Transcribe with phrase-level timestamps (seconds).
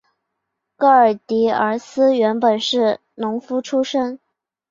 [0.79, 4.19] 戈耳狄俄斯原本是农夫出身。